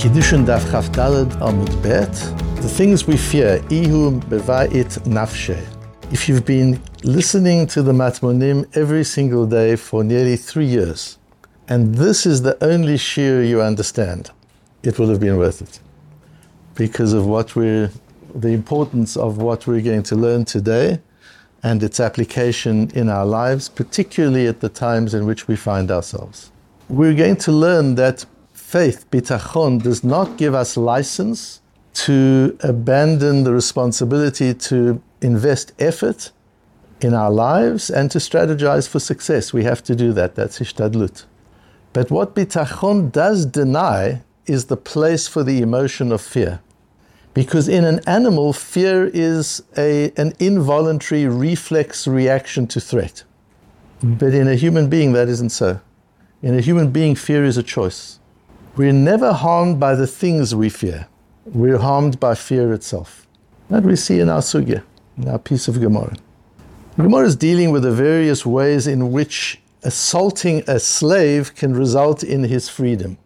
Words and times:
Kiddushin 0.00 0.46
Daf 0.46 0.70
Chaf 0.70 0.88
Daled 0.92 1.30
Amud 1.42 1.82
Bet. 1.82 2.10
The 2.62 2.68
things 2.70 3.06
we 3.06 3.18
fear, 3.18 3.62
Ihu 3.68 4.18
Mivait 4.30 4.98
Nafshe. 5.04 5.62
If 6.10 6.26
you've 6.26 6.46
been 6.46 6.80
listening 7.04 7.66
to 7.66 7.82
the 7.82 7.92
Matmonim 7.92 8.64
every 8.74 9.04
single 9.04 9.44
day 9.44 9.76
for 9.76 10.02
nearly 10.02 10.36
three 10.36 10.64
years, 10.64 11.18
and 11.68 11.94
this 11.94 12.24
is 12.24 12.40
the 12.40 12.56
only 12.64 12.96
shir 12.96 13.42
you 13.42 13.60
understand, 13.60 14.30
it 14.82 14.98
will 14.98 15.10
have 15.10 15.20
been 15.20 15.36
worth 15.36 15.60
it. 15.60 15.80
Because 16.76 17.12
of 17.12 17.26
what 17.26 17.54
we're, 17.54 17.90
the 18.34 18.52
importance 18.54 19.18
of 19.18 19.36
what 19.36 19.66
we're 19.66 19.82
going 19.82 20.04
to 20.04 20.16
learn 20.16 20.46
today 20.46 20.98
and 21.62 21.82
its 21.82 22.00
application 22.00 22.90
in 22.94 23.10
our 23.10 23.26
lives, 23.26 23.68
particularly 23.68 24.46
at 24.46 24.60
the 24.60 24.70
times 24.70 25.12
in 25.12 25.26
which 25.26 25.46
we 25.46 25.56
find 25.56 25.90
ourselves. 25.90 26.52
We're 26.88 27.14
going 27.14 27.36
to 27.36 27.52
learn 27.52 27.96
that 27.96 28.24
faith, 28.70 29.10
bitachon, 29.10 29.82
does 29.82 30.04
not 30.04 30.36
give 30.36 30.54
us 30.54 30.76
license 30.76 31.60
to 31.92 32.56
abandon 32.62 33.42
the 33.42 33.52
responsibility 33.52 34.54
to 34.54 35.02
invest 35.20 35.72
effort 35.80 36.30
in 37.00 37.12
our 37.12 37.32
lives 37.32 37.90
and 37.90 38.12
to 38.12 38.18
strategize 38.18 38.88
for 38.88 39.00
success. 39.00 39.52
We 39.52 39.64
have 39.64 39.82
to 39.84 39.96
do 39.96 40.12
that. 40.12 40.36
That's 40.36 40.60
ishtadlut. 40.60 41.24
But 41.92 42.12
what 42.12 42.36
bitachon 42.36 43.10
does 43.10 43.44
deny 43.44 44.22
is 44.46 44.66
the 44.66 44.76
place 44.76 45.26
for 45.26 45.42
the 45.42 45.60
emotion 45.62 46.12
of 46.12 46.20
fear. 46.20 46.60
Because 47.34 47.66
in 47.66 47.84
an 47.84 48.00
animal, 48.06 48.52
fear 48.52 49.10
is 49.12 49.64
a, 49.76 50.12
an 50.16 50.32
involuntary 50.38 51.26
reflex 51.26 52.06
reaction 52.06 52.68
to 52.68 52.80
threat. 52.80 53.24
But 54.00 54.32
in 54.32 54.46
a 54.46 54.54
human 54.54 54.88
being, 54.88 55.12
that 55.14 55.28
isn't 55.28 55.50
so. 55.50 55.80
In 56.40 56.56
a 56.56 56.60
human 56.60 56.92
being, 56.92 57.16
fear 57.16 57.44
is 57.44 57.56
a 57.56 57.64
choice. 57.64 58.19
We're 58.76 58.92
never 58.92 59.32
harmed 59.32 59.80
by 59.80 59.96
the 59.96 60.06
things 60.06 60.54
we 60.54 60.68
fear. 60.68 61.08
We're 61.44 61.78
harmed 61.78 62.20
by 62.20 62.36
fear 62.36 62.72
itself. 62.72 63.26
That 63.68 63.82
we 63.82 63.96
see 63.96 64.20
in 64.20 64.28
our 64.28 64.40
sugya, 64.40 64.84
in 65.18 65.28
our 65.28 65.40
piece 65.40 65.66
of 65.66 65.80
Gemara. 65.80 66.14
Gemara 66.96 67.26
is 67.26 67.34
dealing 67.34 67.72
with 67.72 67.82
the 67.82 67.90
various 67.90 68.46
ways 68.46 68.86
in 68.86 69.10
which 69.10 69.60
assaulting 69.82 70.62
a 70.68 70.78
slave 70.78 71.54
can 71.56 71.74
result 71.74 72.22
in 72.22 72.44
his 72.44 72.68
freedom. 72.68 73.18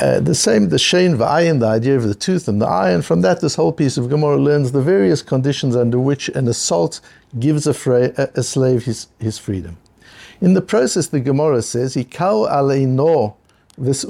Uh, 0.00 0.20
the 0.20 0.34
same, 0.34 0.70
the 0.70 0.76
shein 0.76 1.16
v'ayin, 1.16 1.60
the 1.60 1.66
idea 1.66 1.96
of 1.96 2.04
the 2.04 2.14
tooth 2.14 2.48
and 2.48 2.60
the 2.60 2.66
eye, 2.66 2.90
and 2.90 3.04
from 3.04 3.20
that, 3.20 3.40
this 3.40 3.54
whole 3.54 3.72
piece 3.72 3.98
of 3.98 4.08
Gemara 4.08 4.38
learns 4.38 4.72
the 4.72 4.82
various 4.82 5.20
conditions 5.20 5.76
under 5.76 5.98
which 5.98 6.28
an 6.30 6.48
assault 6.48 7.00
gives 7.38 7.66
a, 7.66 7.74
fra- 7.74 8.12
a 8.34 8.42
slave 8.42 8.84
his, 8.84 9.08
his 9.18 9.38
freedom. 9.38 9.76
In 10.40 10.54
the 10.54 10.62
process, 10.62 11.06
the 11.08 11.20
Gemara 11.20 11.62
says, 11.62 11.96
"Ikau 11.96 12.50
aleino 12.50 13.34
what 13.78 14.04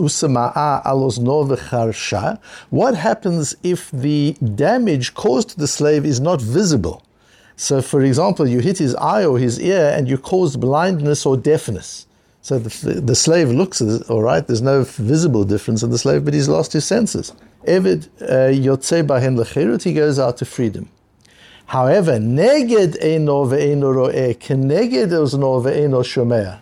happens 2.95 3.57
if 3.65 3.91
the 3.91 4.37
damage 4.55 5.15
caused 5.15 5.49
to 5.51 5.59
the 5.59 5.67
slave 5.67 6.05
is 6.05 6.21
not 6.21 6.41
visible? 6.41 7.03
So, 7.57 7.83
for 7.83 8.03
example, 8.03 8.47
you 8.47 8.61
hit 8.61 8.79
his 8.79 8.95
eye 8.95 9.25
or 9.25 9.39
his 9.39 9.59
ear 9.59 9.93
and 9.97 10.09
you 10.09 10.19
caused 10.19 10.61
blindness 10.61 11.27
or 11.27 11.37
deafness. 11.37 12.07
So 12.43 12.61
the, 12.61 13.01
the 13.01 13.17
slave 13.17 13.51
looks 13.51 13.83
all 14.09 14.23
right, 14.23 14.47
there's 14.47 14.63
no 14.63 14.85
visible 14.85 15.43
difference 15.43 15.83
in 15.83 15.91
the 15.91 15.99
slave, 15.99 16.25
but 16.25 16.33
he's 16.33 16.49
lost 16.49 16.73
his 16.73 16.85
senses. 16.85 17.33
Evid 17.67 18.09
uh, 18.23 18.53
yotze 18.53 19.05
bahen 19.05 19.37
lechirut, 19.37 19.83
he 19.83 19.93
goes 19.93 20.21
out 20.21 20.37
to 20.37 20.45
freedom. 20.45 20.89
However, 21.67 22.21
neged 22.21 23.03
eino 23.03 23.45
ve'eno 23.49 23.93
ro'eh, 23.93 24.35
keneged 24.35 25.11
ozno 25.11 25.61
ve'eno 25.61 26.05
shomea 26.05 26.61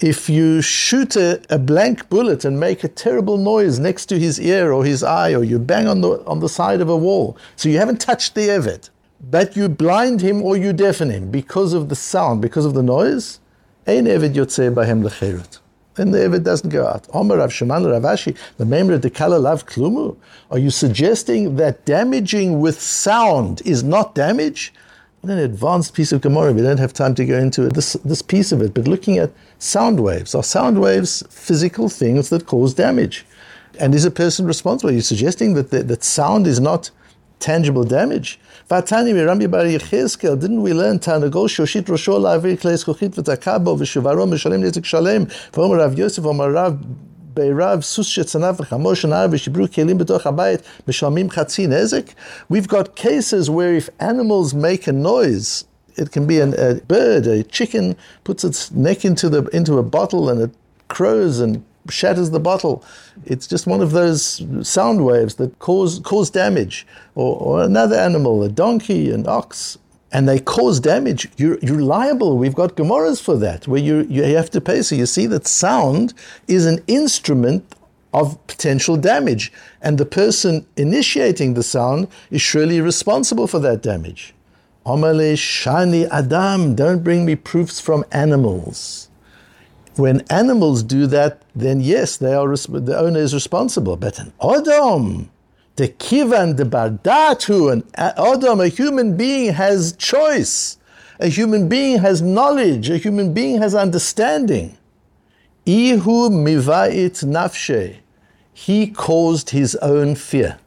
if 0.00 0.30
you 0.30 0.62
shoot 0.62 1.14
a, 1.16 1.42
a, 1.50 1.58
blank 1.58 2.08
bullet 2.08 2.44
and 2.44 2.58
make 2.58 2.82
a 2.82 2.88
terrible 2.88 3.36
noise 3.36 3.78
next 3.78 4.06
to 4.06 4.18
his 4.18 4.40
ear 4.40 4.72
or 4.72 4.84
his 4.84 5.02
eye, 5.02 5.34
or 5.34 5.44
you 5.44 5.58
bang 5.58 5.86
on 5.86 6.00
the, 6.00 6.24
on 6.26 6.40
the 6.40 6.48
side 6.48 6.80
of 6.80 6.88
a 6.88 6.96
wall, 6.96 7.36
so 7.56 7.68
you 7.68 7.78
haven't 7.78 8.00
touched 8.00 8.34
the 8.34 8.48
Eved, 8.48 8.88
but 9.20 9.56
you 9.56 9.68
blind 9.68 10.22
him 10.22 10.42
or 10.42 10.56
you 10.56 10.72
deafen 10.72 11.10
him 11.10 11.30
because 11.30 11.74
of 11.74 11.90
the 11.90 11.94
sound, 11.94 12.40
because 12.40 12.64
of 12.64 12.74
the 12.74 12.82
noise, 12.82 13.40
Ein 13.86 14.06
Eved 14.06 14.34
Yotzei 14.34 14.72
Bahem 14.72 15.02
Lecherut. 15.02 15.58
Then 15.96 16.12
the 16.12 16.18
Eved 16.18 16.44
doesn't 16.44 16.70
go 16.70 16.86
out. 16.86 17.06
Omer 17.12 17.36
Rav 17.36 17.50
Sheman 17.50 17.90
Rav 17.90 18.02
Ashi, 18.02 18.36
the 18.56 18.64
member 18.64 18.94
of 18.94 19.02
the 19.02 19.10
Kala 19.10 19.36
Lav 19.36 19.66
Klumu. 19.66 20.16
Are 20.50 20.58
you 20.58 20.70
suggesting 20.70 21.56
that 21.56 21.84
damaging 21.84 22.60
with 22.60 22.80
sound 22.80 23.60
is 23.66 23.82
not 23.82 24.14
damage? 24.14 24.72
An 25.22 25.38
advanced 25.38 25.94
piece 25.94 26.12
of 26.12 26.20
Gemara. 26.22 26.52
We 26.52 26.62
don't 26.62 26.78
have 26.78 26.92
time 26.92 27.14
to 27.16 27.26
go 27.26 27.38
into 27.38 27.66
it, 27.66 27.74
this, 27.74 27.92
this 28.04 28.22
piece 28.22 28.52
of 28.52 28.62
it, 28.62 28.72
but 28.72 28.88
looking 28.88 29.18
at 29.18 29.30
sound 29.58 30.00
waves. 30.00 30.34
Are 30.34 30.42
sound 30.42 30.80
waves 30.80 31.22
physical 31.28 31.88
things 31.88 32.30
that 32.30 32.46
cause 32.46 32.72
damage? 32.74 33.26
And 33.78 33.94
is 33.94 34.04
a 34.04 34.10
person 34.10 34.46
responsible? 34.46 34.92
You're 34.92 35.02
suggesting 35.02 35.54
that, 35.54 35.70
that, 35.70 36.02
sound 36.02 36.46
is 36.46 36.58
not 36.58 36.90
tangible 37.38 37.84
damage? 37.84 38.40
Didn't 38.68 40.62
we 40.62 40.72
learn 40.72 40.98
Tanagol 40.98 41.48
We've 52.48 52.68
got 52.68 52.96
cases 52.96 53.48
where 53.48 53.74
if 53.74 53.88
animals 53.98 54.54
make 54.54 54.86
a 54.86 54.92
noise, 54.92 55.64
it 55.96 56.12
can 56.12 56.26
be 56.26 56.40
an, 56.40 56.54
a 56.58 56.76
bird, 56.82 57.26
a 57.26 57.42
chicken 57.42 57.96
puts 58.24 58.44
its 58.44 58.70
neck 58.70 59.04
into 59.04 59.28
the 59.28 59.44
into 59.48 59.78
a 59.78 59.82
bottle 59.82 60.28
and 60.28 60.40
it 60.40 60.50
crows 60.88 61.40
and 61.40 61.64
shatters 61.88 62.30
the 62.30 62.40
bottle. 62.40 62.84
It's 63.24 63.46
just 63.46 63.66
one 63.66 63.80
of 63.80 63.92
those 63.92 64.42
sound 64.62 65.04
waves 65.04 65.34
that 65.36 65.58
cause 65.58 66.00
cause 66.00 66.30
damage. 66.30 66.86
Or, 67.14 67.36
or 67.36 67.62
another 67.62 67.96
animal, 67.96 68.42
a 68.42 68.48
donkey, 68.48 69.10
an 69.10 69.26
ox, 69.26 69.78
and 70.12 70.28
they 70.28 70.40
cause 70.40 70.80
damage, 70.80 71.28
you're, 71.36 71.58
you're 71.60 71.80
liable. 71.80 72.36
We've 72.36 72.54
got 72.54 72.76
Gemaras 72.76 73.22
for 73.22 73.36
that, 73.36 73.68
where 73.68 73.80
you, 73.80 74.06
you 74.08 74.24
have 74.24 74.50
to 74.50 74.60
pay. 74.60 74.82
So 74.82 74.96
you 74.96 75.06
see 75.06 75.26
that 75.26 75.46
sound 75.46 76.14
is 76.48 76.66
an 76.66 76.82
instrument 76.86 77.64
of 78.12 78.44
potential 78.48 78.96
damage, 78.96 79.52
and 79.80 79.96
the 79.96 80.04
person 80.04 80.66
initiating 80.76 81.54
the 81.54 81.62
sound 81.62 82.08
is 82.30 82.42
surely 82.42 82.80
responsible 82.80 83.46
for 83.46 83.60
that 83.60 83.82
damage. 83.82 84.34
Omale 84.84 85.34
shani 85.34 86.08
adam, 86.10 86.74
don't 86.74 87.04
bring 87.04 87.24
me 87.24 87.36
proofs 87.36 87.78
from 87.78 88.04
animals. 88.10 89.08
When 89.96 90.22
animals 90.30 90.82
do 90.82 91.06
that, 91.08 91.42
then 91.54 91.80
yes, 91.80 92.16
they 92.16 92.34
are 92.34 92.48
the 92.48 92.98
owner 92.98 93.20
is 93.20 93.34
responsible. 93.34 93.96
But 93.96 94.18
an 94.18 94.32
odom, 94.40 95.28
the 95.80 95.88
kivan 95.88 96.58
the 96.58 96.64
bardatu, 96.64 97.72
an 97.72 97.82
Adam, 97.94 98.60
a 98.60 98.68
human 98.68 99.16
being 99.16 99.54
has 99.54 99.94
choice. 99.94 100.76
A 101.18 101.28
human 101.28 101.70
being 101.70 102.00
has 102.00 102.20
knowledge. 102.20 102.90
A 102.90 102.98
human 102.98 103.32
being 103.32 103.62
has 103.62 103.74
understanding. 103.74 104.76
Ihu 105.64 106.28
mivait 106.28 107.24
nafshe. 107.24 107.96
He 108.52 108.88
caused 108.88 109.50
his 109.50 109.74
own 109.76 110.16
fear. 110.16 110.58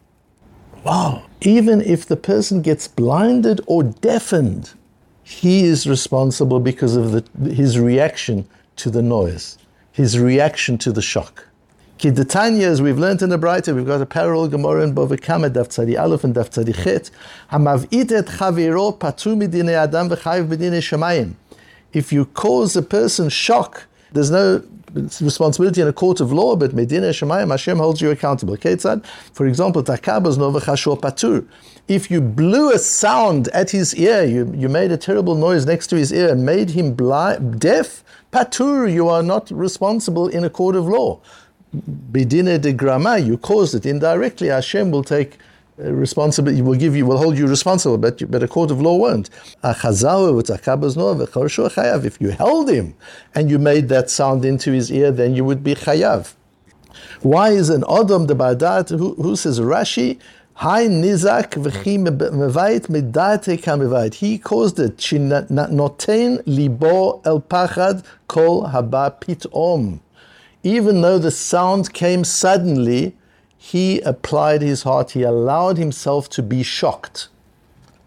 Wow. 0.84 1.25
Even 1.41 1.79
if 1.81 2.07
the 2.07 2.18
person 2.18 2.63
gets 2.63 2.88
blinded 2.88 3.62
or 3.68 3.84
deafened, 3.84 4.73
he 5.22 5.63
is 5.63 5.85
responsible 5.85 6.59
because 6.59 6.96
of 6.96 7.12
the, 7.12 7.53
his 7.53 7.78
reaction 7.78 8.47
to 8.78 8.90
the 8.90 9.03
noise, 9.03 9.59
his 9.91 10.18
reaction 10.18 10.79
to 10.79 10.91
the 10.91 11.03
shock. 11.03 11.47
Kidatanya, 11.99 12.63
as 12.63 12.81
we've 12.81 12.97
learned 12.97 13.21
in 13.21 13.29
the 13.29 13.37
Braita, 13.37 13.73
we've 13.73 13.85
got 13.85 14.01
a 14.01 14.05
parallel 14.05 14.47
Gemara 14.47 14.83
in 14.83 14.95
Bava 14.95 15.21
Kama, 15.21 15.49
Daf 15.49 15.67
Tzadi 15.67 15.97
Aleph 15.97 16.23
and 16.23 16.35
Daf 16.35 16.49
Tzadi 16.49 16.75
Chet. 16.83 17.11
Hamav'it 17.51 18.11
et 18.11 18.25
chaviro 18.25 18.97
patu 18.97 19.37
midine 19.37 19.71
adam 19.71 20.09
v'chayiv 20.09 20.47
b'dine 20.47 20.79
shemayim. 20.79 21.35
If 21.93 22.11
you 22.11 22.25
cause 22.25 22.75
a 22.75 22.81
person 22.81 23.29
shock, 23.29 23.85
there's 24.11 24.31
no 24.31 24.63
responsibility 24.93 25.81
in 25.81 25.87
a 25.87 25.93
court 25.93 26.19
of 26.19 26.31
law, 26.31 26.55
but 26.55 26.73
Medina 26.73 27.09
Shemayim, 27.09 27.49
Hashem 27.49 27.78
holds 27.78 28.01
you 28.01 28.11
accountable. 28.11 28.57
Ketzad, 28.57 29.05
for 29.34 29.47
example, 29.47 29.84
Takabas 29.84 30.37
Novachashor 30.37 30.99
Patur. 30.99 31.47
If 31.87 32.11
you 32.11 32.22
blew 32.22 32.72
a 32.72 32.78
sound 32.78 33.47
at 33.49 33.72
his 33.72 33.96
ear, 33.96 34.23
you, 34.23 34.51
you 34.55 34.69
made 34.69 34.91
a 34.91 34.97
terrible 34.97 35.35
noise 35.35 35.66
next 35.66 35.87
to 35.87 35.96
his 35.96 36.11
ear, 36.11 36.29
and 36.29 36.46
made 36.46 36.72
him 36.72 36.93
blind, 36.93 37.59
deaf, 37.59 38.03
Patur, 38.31 38.91
you 38.91 39.07
are 39.09 39.23
not 39.23 39.49
responsible 39.51 40.28
in 40.28 40.43
a 40.43 40.49
court 40.49 40.75
of 40.75 40.87
law 40.87 41.19
bidine 42.11 42.61
de 42.61 42.73
grama, 42.73 43.17
you 43.17 43.37
caused 43.37 43.75
it 43.75 43.85
indirectly. 43.85 44.47
Hashem 44.47 44.91
will 44.91 45.03
take 45.03 45.37
uh, 45.79 45.91
responsibility, 45.91 46.61
will 46.61 46.75
give 46.75 46.96
you, 46.96 47.05
will 47.05 47.17
hold 47.17 47.37
you 47.37 47.47
responsible, 47.47 47.97
but, 47.97 48.29
but 48.29 48.43
a 48.43 48.47
court 48.47 48.70
of 48.70 48.79
law 48.79 48.96
won't. 48.96 49.29
If 49.64 49.84
you 52.22 52.29
held 52.29 52.70
him 52.70 52.93
and 53.34 53.49
you 53.49 53.58
made 53.59 53.90
that 53.90 54.09
sound 54.09 54.46
into 54.46 54.72
his 54.72 54.91
ear, 54.91 55.11
then 55.11 55.34
you 55.34 55.43
would 55.46 55.64
be 55.64 55.73
chayav. 55.73 56.34
Why 57.22 57.49
is 57.49 57.70
an 57.70 57.84
Adam 57.90 58.28
the 58.28 58.35
Badat, 58.35 58.90
who, 58.90 59.16
who 59.16 59.35
says 59.35 59.59
Rashi, 59.59 60.20
Hai 60.55 60.85
nizak 60.85 61.53
v'chi 61.53 61.97
kamevayit. 63.58 64.14
He 64.14 64.37
caused 64.37 64.79
it. 64.79 64.97
Noten 64.97 66.43
libo 66.46 67.22
el 67.25 67.41
pachad 67.41 68.05
kol 68.28 68.67
haba 68.67 69.20
pitom 69.20 69.99
even 70.63 71.01
though 71.01 71.19
the 71.19 71.31
sound 71.31 71.93
came 71.93 72.23
suddenly, 72.23 73.15
he 73.57 73.99
applied 74.01 74.61
his 74.61 74.83
heart, 74.83 75.11
he 75.11 75.23
allowed 75.23 75.77
himself 75.77 76.29
to 76.29 76.41
be 76.41 76.63
shocked. 76.63 77.27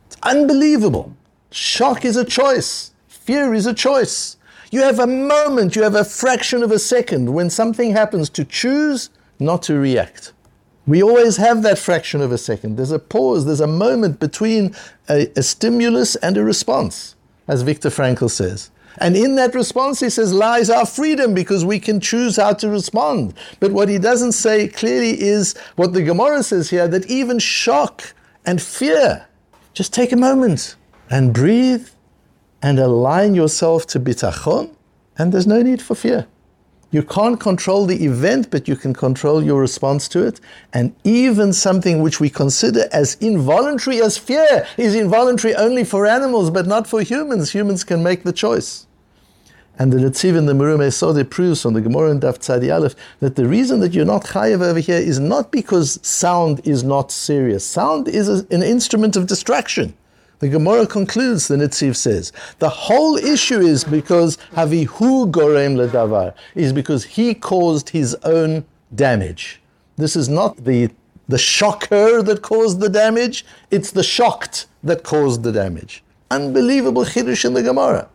It's 0.06 0.16
unbelievable. 0.22 1.14
Shock 1.50 2.04
is 2.04 2.16
a 2.16 2.24
choice, 2.24 2.92
fear 3.08 3.54
is 3.54 3.66
a 3.66 3.74
choice. 3.74 4.36
You 4.70 4.82
have 4.82 4.98
a 4.98 5.06
moment, 5.06 5.76
you 5.76 5.82
have 5.82 5.94
a 5.94 6.04
fraction 6.04 6.62
of 6.62 6.72
a 6.72 6.78
second 6.78 7.32
when 7.32 7.50
something 7.50 7.92
happens 7.92 8.28
to 8.30 8.44
choose 8.44 9.10
not 9.38 9.62
to 9.64 9.78
react. 9.78 10.32
We 10.86 11.02
always 11.02 11.36
have 11.36 11.62
that 11.62 11.78
fraction 11.78 12.20
of 12.20 12.32
a 12.32 12.38
second. 12.38 12.76
There's 12.76 12.90
a 12.92 12.98
pause, 12.98 13.44
there's 13.44 13.60
a 13.60 13.66
moment 13.66 14.20
between 14.20 14.74
a, 15.08 15.28
a 15.36 15.42
stimulus 15.42 16.16
and 16.16 16.36
a 16.36 16.44
response, 16.44 17.16
as 17.48 17.62
Viktor 17.62 17.90
Frankl 17.90 18.30
says. 18.30 18.70
And 18.98 19.16
in 19.16 19.36
that 19.36 19.54
response, 19.54 20.00
he 20.00 20.10
says, 20.10 20.32
lies 20.32 20.70
our 20.70 20.86
freedom 20.86 21.34
because 21.34 21.64
we 21.64 21.78
can 21.78 22.00
choose 22.00 22.36
how 22.36 22.54
to 22.54 22.68
respond. 22.68 23.34
But 23.60 23.72
what 23.72 23.88
he 23.88 23.98
doesn't 23.98 24.32
say 24.32 24.68
clearly 24.68 25.20
is 25.20 25.54
what 25.76 25.92
the 25.92 26.02
Gemara 26.02 26.42
says 26.42 26.70
here 26.70 26.88
that 26.88 27.10
even 27.10 27.38
shock 27.38 28.14
and 28.44 28.60
fear, 28.60 29.26
just 29.74 29.92
take 29.92 30.12
a 30.12 30.16
moment 30.16 30.76
and 31.10 31.34
breathe 31.34 31.88
and 32.62 32.78
align 32.78 33.34
yourself 33.34 33.86
to 33.86 34.00
bitachon, 34.00 34.74
and 35.18 35.32
there's 35.32 35.46
no 35.46 35.62
need 35.62 35.82
for 35.82 35.94
fear. 35.94 36.26
You 36.96 37.02
can't 37.02 37.38
control 37.38 37.84
the 37.84 38.06
event, 38.06 38.50
but 38.50 38.66
you 38.66 38.74
can 38.74 38.94
control 38.94 39.42
your 39.42 39.60
response 39.60 40.08
to 40.08 40.26
it. 40.26 40.40
And 40.72 40.96
even 41.04 41.52
something 41.52 42.00
which 42.00 42.20
we 42.20 42.30
consider 42.30 42.88
as 42.90 43.18
involuntary 43.20 44.00
as 44.00 44.16
fear 44.16 44.66
is 44.78 44.94
involuntary 44.94 45.54
only 45.56 45.84
for 45.84 46.06
animals, 46.06 46.48
but 46.48 46.66
not 46.66 46.86
for 46.86 47.02
humans. 47.02 47.52
Humans 47.52 47.84
can 47.84 48.02
make 48.02 48.22
the 48.22 48.32
choice. 48.32 48.86
And 49.78 49.92
the 49.92 49.98
Netziv 49.98 50.38
in 50.38 50.46
the 50.46 50.54
Meromei 50.54 50.88
Sadeh 50.88 51.28
proves 51.28 51.66
on 51.66 51.74
the 51.74 51.82
Gemara 51.82 52.12
and 52.12 52.22
Daf 52.22 52.38
Tzadi 52.38 52.74
Aleph 52.74 52.94
that 53.20 53.36
the 53.36 53.46
reason 53.46 53.80
that 53.80 53.92
you're 53.92 54.06
not 54.06 54.24
chayev 54.24 54.62
over 54.62 54.80
here 54.80 54.96
is 54.96 55.20
not 55.20 55.52
because 55.52 56.00
sound 56.00 56.66
is 56.66 56.82
not 56.82 57.12
serious. 57.12 57.66
Sound 57.66 58.08
is 58.08 58.26
a, 58.26 58.46
an 58.50 58.62
instrument 58.62 59.16
of 59.16 59.26
distraction. 59.26 59.92
The 60.38 60.48
Gemara 60.48 60.86
concludes, 60.86 61.48
the 61.48 61.56
Netziv 61.56 61.96
says, 61.96 62.30
the 62.58 62.68
whole 62.68 63.16
issue 63.16 63.60
is 63.60 63.84
because 63.84 64.36
Havihu 64.52 65.30
Gorem 65.30 65.76
Ledavar, 65.76 66.34
is 66.54 66.72
because 66.72 67.04
he 67.04 67.34
caused 67.34 67.88
his 67.88 68.14
own 68.16 68.64
damage. 68.94 69.62
This 69.96 70.14
is 70.14 70.28
not 70.28 70.64
the, 70.64 70.90
the 71.28 71.38
shocker 71.38 72.22
that 72.22 72.42
caused 72.42 72.80
the 72.80 72.90
damage, 72.90 73.46
it's 73.70 73.90
the 73.92 74.02
shocked 74.02 74.66
that 74.84 75.04
caused 75.04 75.42
the 75.42 75.52
damage. 75.52 76.04
Unbelievable 76.30 77.04
chiddush 77.04 77.46
in 77.46 77.54
the 77.54 77.62
Gemara. 77.62 78.08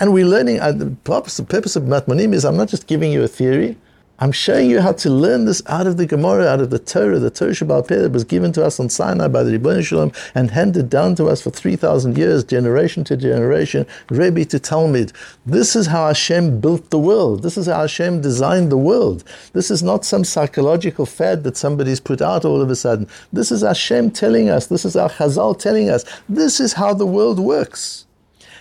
And 0.00 0.12
we're 0.12 0.26
learning, 0.26 0.58
uh, 0.60 0.72
the, 0.72 0.90
purpose, 1.04 1.36
the 1.36 1.44
purpose 1.44 1.76
of 1.76 1.84
Matmonim 1.84 2.32
is 2.32 2.44
I'm 2.44 2.56
not 2.56 2.68
just 2.68 2.88
giving 2.88 3.12
you 3.12 3.22
a 3.22 3.28
theory, 3.28 3.76
I'm 4.20 4.32
showing 4.32 4.68
you 4.68 4.80
how 4.80 4.92
to 4.94 5.10
learn 5.10 5.44
this 5.44 5.62
out 5.66 5.86
of 5.86 5.96
the 5.96 6.04
Gemara, 6.04 6.44
out 6.44 6.60
of 6.60 6.70
the 6.70 6.80
Torah, 6.80 7.20
the 7.20 7.30
Torah 7.30 7.52
Shabbat 7.52 7.86
that 7.86 8.10
was 8.10 8.24
given 8.24 8.50
to 8.54 8.64
us 8.64 8.80
on 8.80 8.88
Sinai 8.88 9.28
by 9.28 9.44
the 9.44 9.52
Shel 9.82 10.08
Olam 10.08 10.30
and 10.34 10.50
handed 10.50 10.90
down 10.90 11.14
to 11.16 11.26
us 11.26 11.40
for 11.40 11.50
3,000 11.50 12.18
years, 12.18 12.42
generation 12.42 13.04
to 13.04 13.16
generation, 13.16 13.86
Rebbe 14.10 14.44
to 14.46 14.58
talmid. 14.58 15.12
This 15.46 15.76
is 15.76 15.86
how 15.86 16.08
Hashem 16.08 16.60
built 16.60 16.90
the 16.90 16.98
world. 16.98 17.44
This 17.44 17.56
is 17.56 17.66
how 17.66 17.82
Hashem 17.82 18.20
designed 18.20 18.72
the 18.72 18.76
world. 18.76 19.22
This 19.52 19.70
is 19.70 19.84
not 19.84 20.04
some 20.04 20.24
psychological 20.24 21.06
fad 21.06 21.44
that 21.44 21.56
somebody's 21.56 22.00
put 22.00 22.20
out 22.20 22.44
all 22.44 22.60
of 22.60 22.70
a 22.70 22.76
sudden. 22.76 23.06
This 23.32 23.52
is 23.52 23.62
Hashem 23.62 24.10
telling 24.10 24.48
us. 24.48 24.66
This 24.66 24.84
is 24.84 24.96
our 24.96 25.10
Chazal 25.10 25.56
telling 25.56 25.90
us. 25.90 26.04
This 26.28 26.58
is 26.58 26.72
how 26.72 26.92
the 26.92 27.06
world 27.06 27.38
works. 27.38 28.04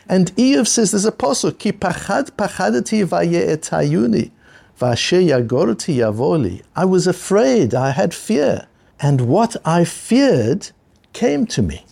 And 0.08 0.34
Iyov 0.36 0.68
says 0.68 0.92
there's 0.92 1.06
a 1.06 1.12
pasuk, 1.12 1.58
Ki 1.58 1.72
pachad 1.72 2.30
pachadati 2.32 3.06
vaye'etayuni. 3.08 4.32
Yavoli. 4.78 6.62
I 6.76 6.86
was 6.86 7.08
afraid, 7.08 7.74
I 7.74 7.92
had 7.92 8.14
fear, 8.14 8.68
and 9.00 9.22
what 9.22 9.56
I 9.66 9.84
feared 9.84 10.72
came 11.14 11.46
to 11.48 11.62
me. 11.62 11.86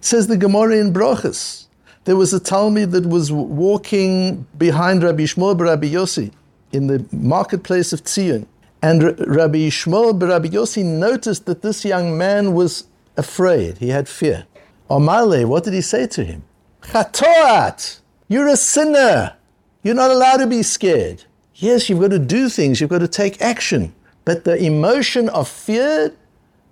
Says 0.00 0.26
the 0.26 0.36
Gemara 0.36 0.76
in 0.76 0.92
Brochus. 0.92 1.66
There 2.04 2.16
was 2.16 2.34
a 2.34 2.40
talmid 2.40 2.90
that 2.90 3.06
was 3.06 3.30
walking 3.30 4.44
behind 4.58 5.04
Rabbi 5.04 5.22
Shmuel 5.22 5.60
Rabbi 5.60 5.86
Yossi 5.86 6.32
in 6.72 6.88
the 6.88 7.06
marketplace 7.12 7.92
of 7.92 8.02
Tzion. 8.02 8.46
And 8.82 9.04
Rabbi 9.20 9.68
Shmuel 9.68 10.20
Rabbi 10.20 10.48
Yossi 10.48 10.84
noticed 10.84 11.46
that 11.46 11.62
this 11.62 11.84
young 11.84 12.18
man 12.18 12.54
was 12.54 12.88
afraid, 13.16 13.78
he 13.78 13.90
had 13.90 14.08
fear. 14.08 14.46
Omale, 14.90 15.46
what 15.46 15.62
did 15.62 15.74
he 15.74 15.80
say 15.80 16.08
to 16.08 16.24
him? 16.24 16.42
Chatoat, 16.82 18.00
you're 18.26 18.48
a 18.48 18.56
sinner. 18.56 19.36
You're 19.84 19.94
not 19.94 20.10
allowed 20.10 20.38
to 20.38 20.48
be 20.48 20.64
scared. 20.64 21.24
Yes, 21.56 21.88
you've 21.88 22.00
got 22.00 22.10
to 22.10 22.18
do 22.18 22.48
things, 22.48 22.80
you've 22.80 22.90
got 22.90 23.00
to 23.00 23.08
take 23.08 23.40
action. 23.42 23.94
But 24.24 24.44
the 24.44 24.56
emotion 24.56 25.28
of 25.30 25.48
fear 25.48 26.12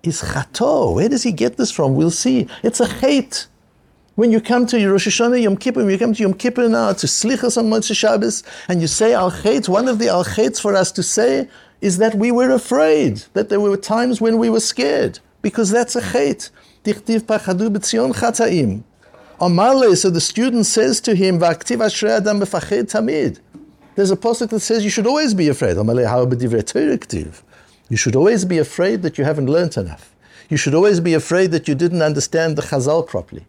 is 0.03 0.21
chato. 0.21 0.93
Where 0.93 1.09
does 1.09 1.23
he 1.23 1.31
get 1.31 1.57
this 1.57 1.71
from? 1.71 1.95
We'll 1.95 2.11
see. 2.11 2.47
It's 2.63 2.79
a 2.79 2.87
hate. 2.87 3.47
When 4.15 4.31
you 4.31 4.41
come 4.41 4.65
to 4.67 4.89
Rosh 4.89 5.07
Hashanah, 5.07 5.41
Yom 5.41 5.57
Kippur, 5.57 5.81
when 5.81 5.91
you 5.91 5.97
come 5.97 6.13
to 6.13 6.21
Yom 6.21 6.33
Kippur 6.33 6.67
now, 6.67 6.93
to 6.93 7.07
Slichas 7.07 7.57
on 7.57 7.69
Motzei 7.69 7.95
Shabbos, 7.95 8.43
and 8.67 8.81
you 8.81 8.87
say 8.87 9.13
al 9.13 9.31
chait, 9.31 9.69
one 9.69 9.87
of 9.87 9.99
the 9.99 10.09
al 10.09 10.25
chaits 10.25 10.59
for 10.59 10.75
us 10.75 10.91
to 10.93 11.03
say 11.03 11.47
is 11.79 11.97
that 11.97 12.15
we 12.15 12.31
were 12.31 12.51
afraid, 12.51 13.23
that 13.33 13.49
there 13.49 13.59
were 13.59 13.77
times 13.77 14.19
when 14.19 14.37
we 14.37 14.49
were 14.49 14.59
scared, 14.59 15.19
because 15.41 15.71
that's 15.71 15.95
a 15.95 16.01
chait. 16.01 16.49
Dichtiv 16.83 17.21
pachadu 17.21 17.69
b'tzion 17.69 18.13
chataim. 18.13 18.83
Amale, 19.39 19.97
so 19.97 20.09
the 20.09 20.21
student 20.21 20.65
says 20.65 21.01
to 21.01 21.15
him, 21.15 21.39
V'aktiv 21.39 21.81
adam 21.81 22.41
tamid. 22.41 23.39
There's 23.95 24.11
a 24.11 24.17
pasuk 24.17 24.49
that 24.49 24.61
says 24.61 24.83
you 24.83 24.89
should 24.89 25.07
always 25.07 25.33
be 25.33 25.49
afraid. 25.49 25.75
You 27.89 27.97
should 27.97 28.15
always 28.15 28.45
be 28.45 28.57
afraid 28.57 29.01
that 29.01 29.17
you 29.17 29.23
haven't 29.25 29.47
learnt 29.47 29.77
enough. 29.77 30.15
You 30.49 30.57
should 30.57 30.73
always 30.73 30.99
be 30.99 31.13
afraid 31.13 31.51
that 31.51 31.67
you 31.67 31.75
didn't 31.75 32.01
understand 32.01 32.57
the 32.57 32.61
Chazal 32.61 33.05
properly. 33.05 33.45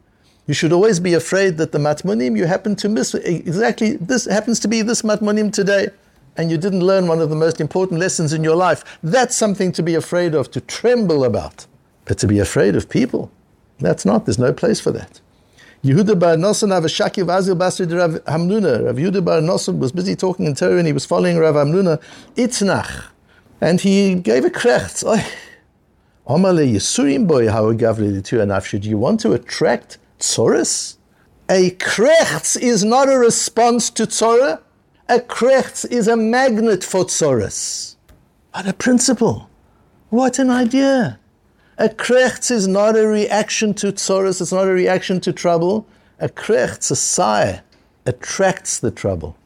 You 0.47 0.55
should 0.55 0.73
always 0.73 0.99
be 0.99 1.15
afraid 1.15 1.57
that 1.59 1.71
the 1.71 1.79
matmonim 1.79 2.37
you 2.37 2.47
happen 2.47 2.75
to 2.77 2.89
miss 2.89 3.15
exactly 3.15 3.97
this 3.97 4.25
happens 4.25 4.59
to 4.61 4.69
be 4.69 4.83
this 4.83 5.03
matmonim 5.03 5.53
today, 5.53 5.89
and 6.37 6.51
you 6.51 6.59
didn't 6.59 6.83
learn 6.83 7.07
one 7.07 7.21
of 7.21 7.31
the 7.31 7.37
most 7.37 7.61
important 7.61 8.01
lessons 8.01 8.33
in 8.33 8.43
your 8.43 8.57
life. 8.57 8.85
That's 9.03 9.37
something 9.37 9.71
to 9.73 9.83
be 9.83 9.95
afraid 9.95 10.35
of, 10.35 10.51
to 10.51 10.61
tremble 10.61 11.25
about. 11.25 11.67
But 12.05 12.19
to 12.19 12.27
be 12.27 12.41
afraid 12.41 12.75
of 12.75 12.89
people, 12.89 13.31
that's 13.79 14.05
not. 14.05 14.27
There's 14.27 14.39
no 14.39 14.53
place 14.53 14.81
for 14.81 14.91
that. 14.91 15.21
Yehuda 15.85 16.17
bar 16.17 16.37
Nosson 16.37 16.69
Avashaki 16.69 17.27
Vazil 17.27 17.57
Basri 17.57 17.89
de 17.89 17.97
Rav 17.97 18.13
Hamnuna. 18.27 18.85
Rav 18.85 18.95
Yehuda 18.95 19.25
bar 19.25 19.41
Nosson 19.41 19.81
was 19.81 19.91
busy 19.91 20.15
talking 20.15 20.47
in 20.47 20.55
Torah 20.55 20.79
and 20.79 20.87
he 20.87 20.93
was 20.93 21.05
following 21.05 21.39
Rav 21.39 21.57
Hamnuna 21.57 22.01
Itznach. 22.37 23.07
And 23.61 23.81
he 23.81 24.15
gave 24.15 24.45
a 24.45 24.51
krecht. 24.51 25.03
Omale 26.29 26.73
Yisurim 26.73 27.27
boy 27.27 27.51
how 27.51 27.73
gavli 27.73 28.23
to 28.23 28.37
anafshe. 28.37 28.81
Do 28.81 28.89
you 28.89 28.97
want 28.97 29.19
to 29.21 29.33
attract 29.33 29.99
tzoras? 30.21 30.99
A 31.49 31.73
krecht 31.73 32.63
is 32.63 32.85
not 32.85 33.09
a 33.09 33.19
response 33.19 33.91
to 33.91 34.07
tzora. 34.07 34.61
A 35.09 35.19
krecht 35.19 35.91
is 35.91 36.07
a 36.07 36.17
magnet 36.17 36.85
for 36.85 37.07
tzoras. 37.07 37.97
What 38.53 38.69
a 38.69 38.73
principle. 38.73 39.51
What 40.11 40.39
an 40.39 40.49
idea. 40.49 41.19
A 41.79 41.89
krechts 41.89 42.51
is 42.51 42.69
not 42.69 42.97
a 42.97 43.07
reaction 43.07 43.73
to 43.75 43.93
tzoros, 43.93 44.41
it's 44.41 44.53
not 44.53 44.69
a 44.69 44.73
reaction 44.73 45.21
to 45.21 45.33
trouble. 45.33 45.87
A 46.21 46.29
krechts, 46.29 46.91
a 46.91 46.97
sigh, 46.97 47.63
attracts 48.05 48.79
the 48.79 48.91
trouble. 48.91 49.37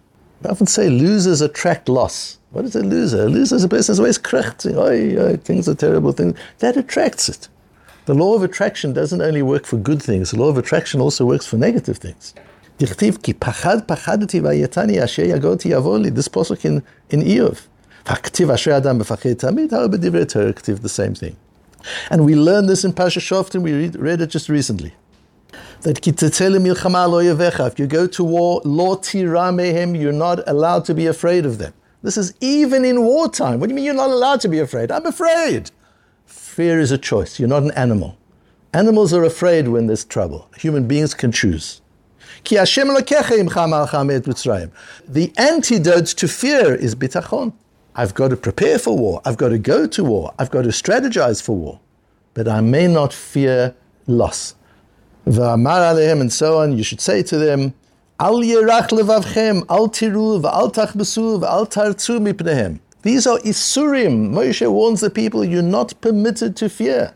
I 0.44 0.48
often 0.48 0.66
say 0.66 0.88
losers 0.88 1.40
attract 1.40 1.88
loss. 1.88 2.38
What 2.50 2.64
is 2.64 2.74
a 2.74 2.82
loser? 2.82 3.22
A 3.22 3.28
loser 3.28 3.56
is 3.56 3.64
a 3.64 3.68
person 3.68 3.92
who's 3.92 4.00
always 4.00 4.18
krechting. 4.18 4.74
Oh, 4.74 5.22
oh, 5.22 5.36
things 5.36 5.68
are 5.68 5.74
terrible 5.74 6.12
things. 6.12 6.36
That 6.58 6.76
attracts 6.76 7.28
it. 7.28 7.48
The 8.06 8.14
law 8.14 8.34
of 8.34 8.42
attraction 8.42 8.92
doesn't 8.92 9.20
only 9.20 9.42
work 9.42 9.64
for 9.64 9.76
good 9.76 10.02
things, 10.02 10.30
the 10.30 10.38
law 10.38 10.48
of 10.48 10.58
attraction 10.58 11.00
also 11.00 11.24
works 11.24 11.46
for 11.46 11.56
negative 11.56 11.98
things. 11.98 12.34
This 12.78 12.90
posuk 16.28 16.64
in, 16.64 16.82
in 17.10 17.20
Iyov. 17.22 17.66
The 20.82 20.88
same 20.88 21.14
thing. 21.14 21.36
And 22.10 22.24
we 22.24 22.34
learned 22.34 22.68
this 22.68 22.84
in 22.84 22.92
Pasha 22.92 23.20
Shoftim, 23.20 23.62
we 23.62 23.72
read, 23.72 23.96
read 23.96 24.20
it 24.20 24.28
just 24.28 24.48
recently. 24.48 24.94
That 25.82 26.06
if 26.06 27.78
you 27.78 27.86
go 27.86 28.06
to 28.06 28.24
war, 28.24 28.60
lo 28.64 28.96
tiramehem, 28.96 30.00
you're 30.00 30.12
not 30.12 30.48
allowed 30.48 30.84
to 30.86 30.94
be 30.94 31.06
afraid 31.06 31.46
of 31.46 31.58
them. 31.58 31.72
This 32.02 32.16
is 32.16 32.34
even 32.40 32.84
in 32.84 33.02
wartime. 33.02 33.60
What 33.60 33.68
do 33.68 33.72
you 33.72 33.76
mean 33.76 33.84
you're 33.84 33.94
not 33.94 34.10
allowed 34.10 34.40
to 34.42 34.48
be 34.48 34.58
afraid? 34.58 34.90
I'm 34.90 35.06
afraid. 35.06 35.70
Fear 36.24 36.80
is 36.80 36.90
a 36.90 36.98
choice. 36.98 37.38
You're 37.38 37.48
not 37.48 37.62
an 37.62 37.72
animal. 37.72 38.16
Animals 38.72 39.12
are 39.12 39.24
afraid 39.24 39.68
when 39.68 39.86
there's 39.86 40.04
trouble. 40.04 40.48
Human 40.58 40.86
beings 40.86 41.14
can 41.14 41.32
choose. 41.32 41.80
The 42.44 42.58
antidote 45.36 46.06
to 46.06 46.28
fear 46.28 46.74
is 46.74 46.94
bitachon. 46.94 47.52
I've 47.98 48.12
got 48.12 48.28
to 48.28 48.36
prepare 48.36 48.78
for 48.78 48.96
war. 48.96 49.22
I've 49.24 49.38
got 49.38 49.48
to 49.48 49.58
go 49.58 49.86
to 49.86 50.04
war. 50.04 50.34
I've 50.38 50.50
got 50.50 50.62
to 50.62 50.68
strategize 50.68 51.42
for 51.42 51.56
war. 51.56 51.80
But 52.34 52.46
I 52.46 52.60
may 52.60 52.86
not 52.86 53.14
fear 53.14 53.74
loss. 54.06 54.54
And 55.24 56.32
so 56.32 56.58
on. 56.58 56.76
You 56.76 56.84
should 56.84 57.00
say 57.00 57.22
to 57.22 57.38
them, 57.38 57.72
Al 58.20 58.40
yerach 58.40 58.88
levavchem, 58.88 59.64
al 59.70 59.88
tiru, 59.88 60.40
v'al 60.42 60.72
tachbesu, 60.72 61.40
v'al 61.40 61.66
tartzu 61.70 62.20
mipnehem. 62.20 62.80
These 63.00 63.26
are 63.26 63.38
Isurim. 63.38 64.30
Moshe 64.30 64.70
warns 64.70 65.00
the 65.00 65.10
people, 65.10 65.42
you're 65.42 65.62
not 65.62 65.98
permitted 66.00 66.54
to 66.56 66.68
fear. 66.68 67.14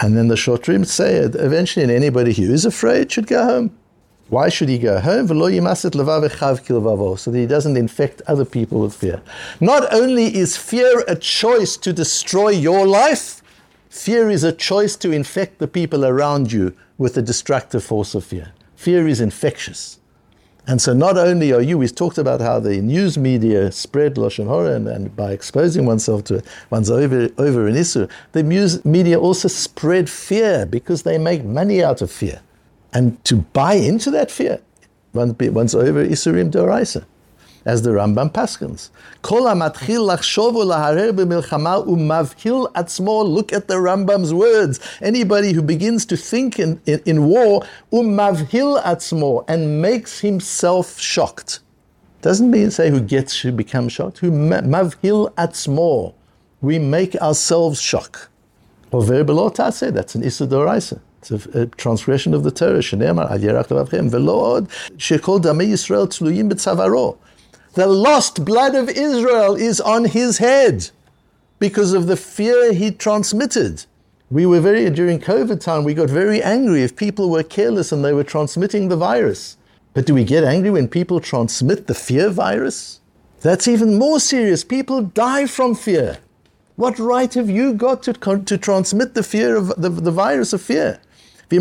And 0.00 0.16
then 0.16 0.28
the 0.28 0.34
Shotrim 0.34 0.86
say 0.86 1.16
it 1.16 1.34
eventually, 1.34 1.94
anybody 1.94 2.32
who 2.32 2.52
is 2.52 2.64
afraid 2.64 3.12
should 3.12 3.26
go 3.26 3.44
home. 3.44 3.76
Why 4.28 4.48
should 4.48 4.68
he 4.68 4.78
go 4.78 4.98
home? 4.98 5.28
So 5.28 5.34
that 7.30 7.38
he 7.38 7.46
doesn't 7.46 7.76
infect 7.76 8.22
other 8.26 8.44
people 8.44 8.80
with 8.80 8.94
fear. 8.94 9.22
Not 9.60 9.92
only 9.92 10.36
is 10.36 10.56
fear 10.56 11.04
a 11.06 11.14
choice 11.14 11.76
to 11.76 11.92
destroy 11.92 12.48
your 12.48 12.86
life, 12.86 13.40
fear 13.88 14.28
is 14.28 14.42
a 14.42 14.52
choice 14.52 14.96
to 14.96 15.12
infect 15.12 15.58
the 15.58 15.68
people 15.68 16.04
around 16.04 16.50
you 16.50 16.74
with 16.98 17.14
the 17.14 17.22
destructive 17.22 17.84
force 17.84 18.14
of 18.16 18.24
fear. 18.24 18.52
Fear 18.74 19.06
is 19.06 19.20
infectious. 19.20 20.00
And 20.68 20.82
so 20.82 20.92
not 20.92 21.16
only 21.16 21.52
are 21.52 21.60
you, 21.60 21.78
we've 21.78 21.94
talked 21.94 22.18
about 22.18 22.40
how 22.40 22.58
the 22.58 22.80
news 22.80 23.16
media 23.16 23.70
spread 23.70 24.16
Lashon 24.16 24.48
Hora 24.48 24.74
and, 24.74 24.88
and, 24.88 25.14
by 25.14 25.30
exposing 25.30 25.86
oneself 25.86 26.24
to 26.24 26.36
it, 26.36 26.46
one's 26.70 26.90
over, 26.90 27.28
over 27.38 27.68
in 27.68 27.76
Isur, 27.76 28.10
the 28.32 28.42
news 28.42 28.84
media 28.84 29.20
also 29.20 29.46
spread 29.46 30.10
fear 30.10 30.66
because 30.66 31.04
they 31.04 31.18
make 31.18 31.44
money 31.44 31.84
out 31.84 32.02
of 32.02 32.10
fear. 32.10 32.40
And 32.92 33.22
to 33.24 33.36
buy 33.36 33.74
into 33.74 34.10
that 34.12 34.30
fear, 34.30 34.60
one's 35.12 35.74
over 35.74 36.04
Isurim 36.04 36.50
Doraisa 36.50 37.04
as 37.66 37.82
the 37.82 37.90
Rambam 37.90 38.32
paskins. 38.32 38.90
Look 43.28 43.52
at 43.52 43.68
the 43.68 43.74
Rambam's 43.74 44.32
words. 44.32 44.80
Anybody 45.02 45.52
who 45.52 45.62
begins 45.62 46.06
to 46.06 46.16
think 46.16 46.58
in, 46.58 46.80
in, 46.86 47.02
in 47.04 47.24
war, 47.24 47.66
umavhil 47.92 48.82
atzmo, 48.84 49.44
and 49.48 49.82
makes 49.82 50.20
himself 50.20 50.98
shocked. 50.98 51.60
Doesn't 52.22 52.50
mean 52.50 52.70
say 52.70 52.88
who 52.88 53.00
gets 53.00 53.40
to 53.42 53.52
become 53.52 53.88
shocked. 53.88 54.18
Who 54.18 54.30
mavhil 54.30 55.34
atzmo. 55.34 56.14
We 56.60 56.78
make 56.78 57.16
ourselves 57.16 57.80
shock. 57.80 58.30
Or 58.92 59.02
verbal 59.02 59.52
say 59.72 59.90
that's 59.90 60.14
an 60.14 60.22
Isur 60.22 60.46
Doraisa. 60.48 61.00
It's 61.28 61.46
a, 61.46 61.62
a, 61.62 61.66
transgression 61.66 62.34
of 62.34 62.44
the 62.44 62.50
Torah. 62.52 62.82
The 67.74 67.86
lost 67.86 68.44
blood 68.44 68.74
of 68.74 68.88
Israel 68.88 69.54
is 69.56 69.80
on 69.80 70.04
his 70.04 70.38
head 70.38 70.90
because 71.58 71.92
of 71.92 72.06
the 72.06 72.16
fear 72.16 72.72
he 72.72 72.90
transmitted. 72.90 73.84
We 74.30 74.46
were 74.46 74.60
very, 74.60 74.88
during 74.90 75.18
COVID 75.18 75.60
time, 75.60 75.84
we 75.84 75.94
got 75.94 76.10
very 76.10 76.42
angry 76.42 76.82
if 76.82 76.96
people 76.96 77.30
were 77.30 77.42
careless 77.42 77.92
and 77.92 78.04
they 78.04 78.12
were 78.12 78.24
transmitting 78.24 78.88
the 78.88 78.96
virus. 78.96 79.56
But 79.94 80.06
do 80.06 80.14
we 80.14 80.24
get 80.24 80.44
angry 80.44 80.70
when 80.70 80.88
people 80.88 81.20
transmit 81.20 81.86
the 81.86 81.94
fear 81.94 82.28
virus? 82.30 83.00
That's 83.40 83.68
even 83.68 83.98
more 83.98 84.20
serious. 84.20 84.64
People 84.64 85.02
die 85.02 85.46
from 85.46 85.74
fear. 85.74 86.18
What 86.76 86.98
right 86.98 87.32
have 87.34 87.48
you 87.48 87.72
got 87.72 88.02
to, 88.04 88.12
to 88.12 88.58
transmit 88.58 89.14
the 89.14 89.22
fear 89.22 89.56
of 89.56 89.68
the, 89.80 89.88
the 89.88 90.10
virus 90.10 90.52
of 90.52 90.60
fear? 90.60 91.00
If 91.48 91.52
you 91.52 91.60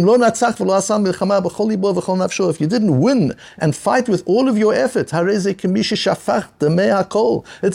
didn't 2.67 2.99
win 2.99 3.35
and 3.59 3.75
fight 3.75 4.09
with 4.09 4.23
all 4.25 4.49
of 4.49 4.57
your 4.57 4.73
effort, 4.73 5.13
it's 5.13 5.37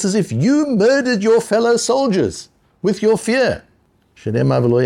as 0.04 0.14
if 0.16 0.32
you 0.32 0.66
murdered 0.66 1.22
your 1.22 1.40
fellow 1.40 1.76
soldiers 1.76 2.48
with 2.82 3.00
your 3.00 3.16
fear. 3.16 3.62
And 4.26 4.34
Rabbeinu 4.34 4.82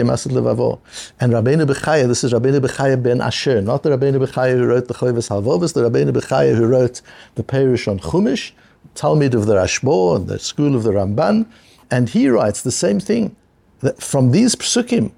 Bechaya, 1.66 2.06
this 2.06 2.24
is 2.24 2.34
Rabbeinu 2.34 2.60
Bechaya 2.60 3.02
ben 3.02 3.22
Asher, 3.22 3.62
not 3.62 3.82
the 3.82 3.88
Rabbeinu 3.90 4.24
Bechaya 4.24 4.58
who 4.58 4.66
wrote 4.66 4.86
the 4.86 4.94
Chovas 4.94 5.30
Halvovas, 5.30 5.72
the 5.72 5.88
Rabbeinu 5.88 6.12
Bechaya 6.12 6.54
who 6.54 6.66
wrote 6.66 7.00
the 7.36 7.42
Perush 7.42 7.88
on 7.88 8.00
Chumash, 8.00 8.52
talmid 8.94 9.32
of 9.32 9.46
the 9.46 9.54
Rashbo, 9.54 10.14
and 10.14 10.28
the 10.28 10.38
school 10.38 10.76
of 10.76 10.82
the 10.82 10.92
Ramban, 10.92 11.46
and 11.90 12.10
he 12.10 12.28
writes 12.28 12.60
the 12.62 12.70
same 12.70 13.00
thing. 13.00 13.34
That 13.80 14.02
from 14.02 14.30
these 14.30 14.54
psukim, 14.54 15.12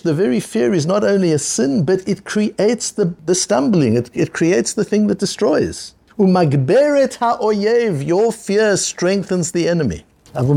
the 0.00 0.14
very 0.14 0.40
fear 0.40 0.72
is 0.72 0.86
not 0.86 1.04
only 1.04 1.32
a 1.32 1.38
sin, 1.38 1.84
but 1.84 2.08
it 2.08 2.24
creates 2.24 2.90
the, 2.90 3.14
the 3.26 3.34
stumbling, 3.34 3.96
it, 3.96 4.10
it 4.14 4.32
creates 4.32 4.72
the 4.72 4.84
thing 4.84 5.08
that 5.08 5.18
destroys. 5.18 5.94
Umagberet 6.18 7.16
ha'oyev, 7.16 8.06
your 8.06 8.32
fear 8.32 8.76
strengthens 8.76 9.52
the 9.52 9.68
enemy. 9.68 10.04
Because 10.34 10.48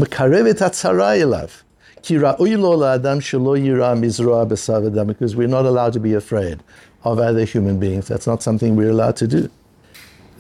we're 5.36 5.48
not 5.48 5.66
allowed 5.66 5.94
to 5.94 6.00
be 6.00 6.14
afraid 6.14 6.64
of 7.04 7.20
other 7.20 7.46
human 7.46 7.80
beings. 7.80 8.08
That's 8.08 8.28
not 8.28 8.44
something 8.44 8.76
we're 8.76 8.92
allowed 8.92 9.16
to 9.18 9.28
do. 9.28 9.50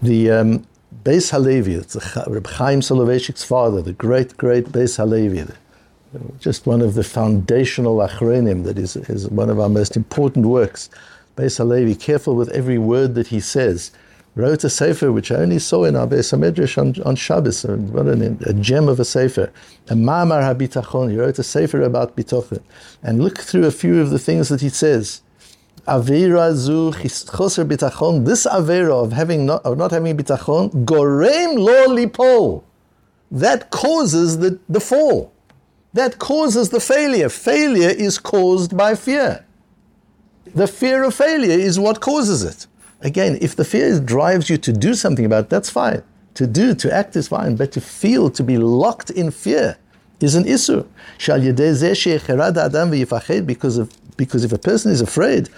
The 0.02 0.32
um, 0.32 0.68
Beis 1.04 1.32
Halevi, 1.32 1.74
it's 1.74 1.96
Reb 2.28 2.48
Chaim 2.48 2.82
Soloveitchik's 2.82 3.44
father, 3.44 3.82
the 3.82 3.94
great, 3.94 4.38
great 4.38 4.66
Beis 4.66 4.98
Halevi, 4.98 5.46
just 6.40 6.66
one 6.66 6.82
of 6.82 6.94
the 6.94 7.04
foundational 7.04 7.98
achronim 7.98 8.64
that 8.64 8.78
is, 8.78 8.96
is 8.96 9.28
one 9.30 9.50
of 9.50 9.60
our 9.60 9.70
most 9.70 9.98
important 9.98 10.46
works. 10.46 10.90
Beis 11.36 11.58
Halevi, 11.58 11.96
careful 11.96 12.36
with 12.36 12.50
every 12.50 12.78
word 12.78 13.14
that 13.16 13.28
he 13.28 13.40
says, 13.40 13.92
wrote 14.36 14.64
a 14.64 14.70
sefer 14.70 15.12
which 15.12 15.32
I 15.32 15.36
only 15.36 15.60
saw 15.60 15.84
in 15.84 15.96
our 15.96 16.08
Beis 16.08 16.34
Hamedrash 16.34 16.78
on, 16.78 17.02
on 17.04 17.16
Shabbos, 17.16 17.66
what 17.66 18.08
an, 18.08 18.38
a 18.46 18.54
gem 18.54 18.88
of 18.88 19.00
a 19.00 19.06
sefer, 19.06 19.52
a 19.90 19.94
Ma'amar 19.94 20.56
HaBitachon. 20.56 21.12
He 21.12 21.18
wrote 21.18 21.40
a 21.40 21.44
sefer 21.44 21.82
about 21.82 22.16
bitachon. 22.16 22.62
And 23.04 23.24
look 23.24 23.40
through 23.40 23.66
a 23.66 23.72
few 23.72 24.02
of 24.02 24.10
the 24.10 24.20
things 24.20 24.50
that 24.50 24.62
he 24.62 24.70
says. 24.70 25.22
Avera 25.88 26.54
zu 26.54 26.92
choser 26.92 27.66
bitachon. 27.68 28.26
This 28.26 28.46
avera 28.46 29.04
of 29.04 29.12
having 29.12 29.46
not, 29.46 29.64
of 29.66 29.78
not 29.78 29.92
having 29.92 30.18
bitachon, 30.18 30.86
gorem 30.86 31.58
lo 31.58 31.88
lipol. 31.88 32.64
That 33.32 33.70
causes 33.70 34.40
the, 34.40 34.60
the 34.68 34.80
fall. 34.80 35.32
That 35.94 36.20
causes 36.20 36.70
the 36.70 36.80
failure. 36.80 37.30
Failure 37.30 37.90
is 37.90 38.18
caused 38.18 38.76
by 38.76 38.96
fear. 38.96 39.46
The 40.54 40.68
fear 40.68 41.04
of 41.04 41.14
failure 41.14 41.58
is 41.58 41.80
what 41.80 42.02
causes 42.02 42.44
it. 42.44 42.68
Again, 43.02 43.38
if 43.42 43.56
the 43.56 43.66
fear 43.66 44.00
drives 44.00 44.50
you 44.50 44.58
to 44.58 44.74
do 44.74 44.94
something 44.94 45.26
about 45.26 45.46
it, 45.46 45.50
that's 45.50 45.70
fine. 45.70 46.02
To 46.36 46.48
do, 46.48 46.76
to 46.76 46.94
act 46.94 47.16
is 47.16 47.28
fine, 47.28 47.56
but 47.56 47.72
to 47.74 47.82
feel, 47.82 48.30
to 48.32 48.44
be 48.44 48.58
locked 48.58 49.10
in 49.10 49.32
fear 49.32 49.78
is 50.20 50.36
an 50.36 50.46
issue. 50.48 50.86
Because 53.46 53.78
of 53.78 53.92
because 54.18 54.44
if 54.44 54.52
a 54.52 54.58
person 54.58 54.92
is 54.92 55.02
afraid, 55.02 55.50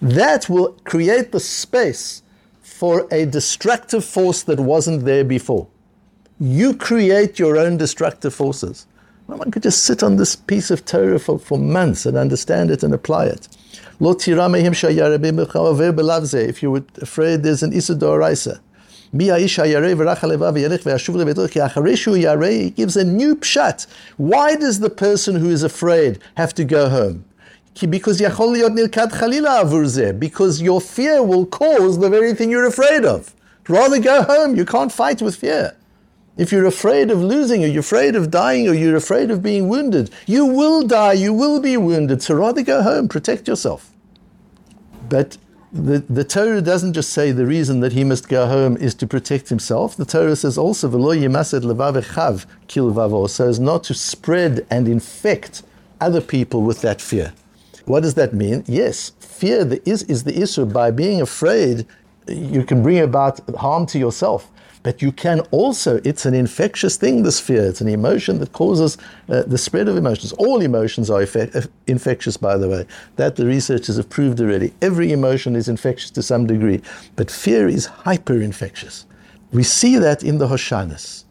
that 0.00 0.46
will 0.48 0.76
create 0.84 1.32
the 1.32 1.40
space 1.40 2.22
for 2.62 3.06
a 3.10 3.26
destructive 3.26 4.04
force 4.04 4.42
that 4.42 4.60
wasn't 4.60 5.04
there 5.04 5.24
before. 5.24 5.66
You 6.40 6.74
create 6.74 7.38
your 7.38 7.56
own 7.56 7.76
destructive 7.76 8.34
forces. 8.34 8.86
One 9.26 9.50
could 9.50 9.62
just 9.62 9.84
sit 9.84 10.02
on 10.02 10.16
this 10.16 10.36
piece 10.36 10.70
of 10.70 10.84
Torah 10.84 11.18
for, 11.18 11.38
for 11.38 11.58
months 11.58 12.04
and 12.04 12.16
understand 12.16 12.70
it 12.70 12.82
and 12.82 12.92
apply 12.92 13.26
it. 13.26 13.48
If 14.00 14.26
you 16.62 16.70
were 16.70 16.84
afraid 17.00 17.42
there's 17.42 17.62
an 17.62 17.72
Isur 17.72 17.98
Doraisa. 17.98 18.60
He 19.16 19.26
gives 22.70 22.96
a 22.96 23.04
new 23.04 23.36
pshat. 23.36 23.86
Why 24.16 24.56
does 24.56 24.80
the 24.80 24.90
person 24.90 25.36
who 25.36 25.50
is 25.50 25.62
afraid 25.62 26.18
have 26.36 26.52
to 26.54 26.64
go 26.64 26.88
home? 26.88 27.24
Because 27.80 28.20
because 30.18 30.62
your 30.62 30.80
fear 30.80 31.22
will 31.22 31.46
cause 31.46 31.98
the 31.98 32.10
very 32.10 32.34
thing 32.34 32.50
you're 32.50 32.66
afraid 32.66 33.04
of. 33.04 33.32
Rather 33.68 34.00
go 34.00 34.22
home. 34.24 34.56
You 34.56 34.64
can't 34.64 34.90
fight 34.90 35.22
with 35.22 35.36
fear. 35.36 35.76
If 36.36 36.50
you're 36.50 36.66
afraid 36.66 37.12
of 37.12 37.22
losing, 37.22 37.62
or 37.62 37.68
you're 37.68 37.80
afraid 37.80 38.16
of 38.16 38.32
dying, 38.32 38.68
or 38.68 38.74
you're 38.74 38.96
afraid 38.96 39.30
of 39.30 39.40
being 39.42 39.68
wounded, 39.68 40.10
you 40.26 40.44
will 40.44 40.82
die, 40.82 41.12
you 41.12 41.32
will 41.32 41.60
be 41.60 41.76
wounded. 41.76 42.20
So 42.20 42.34
rather 42.34 42.62
go 42.62 42.82
home, 42.82 43.06
protect 43.08 43.46
yourself. 43.46 43.92
But 45.08 45.38
the, 45.74 45.98
the 46.08 46.22
Torah 46.22 46.62
doesn't 46.62 46.92
just 46.92 47.12
say 47.12 47.32
the 47.32 47.46
reason 47.46 47.80
that 47.80 47.92
he 47.92 48.04
must 48.04 48.28
go 48.28 48.46
home 48.46 48.76
is 48.76 48.94
to 48.94 49.08
protect 49.08 49.48
himself. 49.48 49.96
The 49.96 50.04
Torah 50.04 50.36
says 50.36 50.56
also, 50.56 50.88
"V'lo 50.88 51.18
yimased 51.18 51.62
levavechav 51.62 52.46
kilvavo," 52.68 53.28
so 53.28 53.48
as 53.48 53.58
not 53.58 53.82
to 53.84 53.94
spread 53.94 54.64
and 54.70 54.86
infect 54.86 55.64
other 56.00 56.20
people 56.20 56.62
with 56.62 56.80
that 56.82 57.00
fear. 57.00 57.32
What 57.86 58.04
does 58.04 58.14
that 58.14 58.32
mean? 58.32 58.62
Yes, 58.68 59.12
fear 59.18 59.68
is, 59.84 60.04
is 60.04 60.22
the 60.22 60.40
issue. 60.40 60.64
By 60.64 60.92
being 60.92 61.20
afraid, 61.20 61.86
you 62.28 62.62
can 62.62 62.82
bring 62.84 63.00
about 63.00 63.40
harm 63.56 63.86
to 63.86 63.98
yourself. 63.98 64.50
But 64.84 65.00
you 65.00 65.12
can 65.12 65.40
also, 65.50 66.00
it's 66.04 66.26
an 66.26 66.34
infectious 66.34 66.98
thing, 66.98 67.22
this 67.22 67.40
fear. 67.40 67.64
It's 67.64 67.80
an 67.80 67.88
emotion 67.88 68.38
that 68.40 68.52
causes 68.52 68.98
uh, 69.30 69.42
the 69.42 69.56
spread 69.58 69.88
of 69.88 69.96
emotions. 69.96 70.32
All 70.34 70.60
emotions 70.60 71.10
are 71.10 71.22
effect, 71.22 71.56
uh, 71.56 71.62
infectious, 71.86 72.36
by 72.36 72.58
the 72.58 72.68
way. 72.68 72.86
That 73.16 73.36
the 73.36 73.46
researchers 73.46 73.96
have 73.96 74.10
proved 74.10 74.40
already. 74.40 74.74
Every 74.82 75.10
emotion 75.10 75.56
is 75.56 75.68
infectious 75.68 76.10
to 76.12 76.22
some 76.22 76.46
degree. 76.46 76.82
But 77.16 77.30
fear 77.30 77.66
is 77.66 77.86
hyper 77.86 78.40
infectious. 78.40 79.06
We 79.52 79.62
see 79.62 79.96
that 79.96 80.22
in 80.22 80.36
the 80.36 80.48
Hoshanas. 80.48 81.24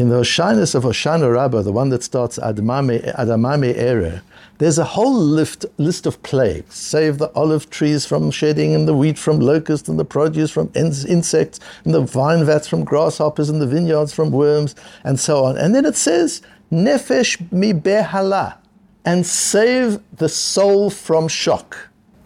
In 0.00 0.08
the 0.08 0.20
Hoshanas 0.20 0.74
of 0.74 0.84
Hoshana 0.84 1.30
Rabbah, 1.30 1.60
the 1.60 1.72
one 1.72 1.90
that 1.90 2.02
starts 2.02 2.38
Adamame, 2.38 3.14
Adamame 3.16 3.76
era, 3.76 4.22
There's 4.56 4.78
a 4.78 4.84
whole 4.96 5.12
list, 5.12 5.66
list 5.76 6.06
of 6.06 6.22
plagues. 6.22 6.74
Save 6.74 7.18
the 7.18 7.30
olive 7.34 7.68
trees 7.68 8.06
from 8.06 8.30
shedding, 8.30 8.74
and 8.74 8.88
the 8.88 8.96
wheat 8.96 9.18
from 9.18 9.40
locusts, 9.40 9.90
and 9.90 9.98
the 9.98 10.06
produce 10.06 10.50
from 10.50 10.72
insects, 10.74 11.60
and 11.84 11.92
the 11.92 12.00
vine 12.00 12.46
vats 12.46 12.66
from 12.66 12.82
grasshoppers, 12.82 13.50
and 13.50 13.60
the 13.60 13.66
vineyards 13.66 14.14
from 14.14 14.30
worms, 14.30 14.74
and 15.04 15.20
so 15.20 15.44
on. 15.44 15.58
And 15.58 15.74
then 15.74 15.84
it 15.84 15.96
says, 15.96 16.40
Nefesh 16.72 17.52
mi 17.52 17.74
behala, 17.74 18.56
and 19.04 19.26
save 19.26 20.00
the 20.16 20.30
soul 20.30 20.88
from 20.88 21.28
shock. 21.28 21.76